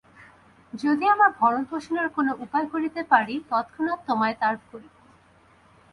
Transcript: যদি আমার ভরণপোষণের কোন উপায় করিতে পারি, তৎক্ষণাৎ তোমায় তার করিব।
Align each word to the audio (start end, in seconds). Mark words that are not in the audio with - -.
যদি 0.73 1.05
আমার 1.07 1.29
ভরণপোষণের 1.31 2.07
কোন 2.09 2.27
উপায় 2.39 2.67
করিতে 2.67 3.01
পারি, 3.03 3.35
তৎক্ষণাৎ 3.49 3.99
তোমায় 4.07 4.35
তার 4.39 4.55
করিব। 4.71 4.93